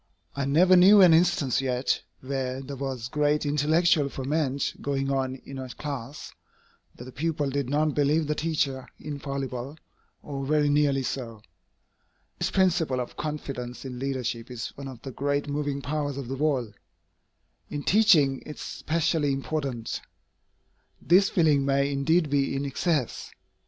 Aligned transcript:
I 0.35 0.45
never 0.45 0.75
knew 0.75 0.99
an 1.01 1.13
instance 1.13 1.61
yet, 1.61 2.01
where 2.21 2.59
there 2.59 2.75
was 2.75 3.07
great 3.07 3.45
intellectual 3.45 4.09
ferment 4.09 4.73
going 4.81 5.11
on 5.11 5.35
in 5.45 5.59
a 5.59 5.69
class, 5.69 6.33
that 6.95 7.03
the 7.03 7.11
pupils 7.11 7.53
did 7.53 7.69
not 7.69 7.93
believe 7.93 8.25
the 8.25 8.33
teacher 8.33 8.87
infallible, 8.97 9.77
or 10.23 10.43
very 10.43 10.69
nearly 10.69 11.03
so. 11.03 11.43
This 12.39 12.49
principle 12.49 12.99
of 12.99 13.15
confidence 13.15 13.85
in 13.85 13.99
leadership 13.99 14.49
is 14.49 14.69
one 14.69 14.87
of 14.87 14.99
the 15.03 15.11
great 15.11 15.47
moving 15.47 15.83
powers 15.83 16.17
of 16.17 16.29
the 16.29 16.35
world. 16.35 16.73
In 17.69 17.83
teaching, 17.83 18.41
it 18.43 18.55
is 18.55 18.61
specially 18.63 19.31
important. 19.31 20.01
This 20.99 21.29
feeling 21.29 21.63
may 21.63 21.91
indeed 21.91 22.27
be 22.31 22.55
in 22.55 22.65
excess. 22.65 23.29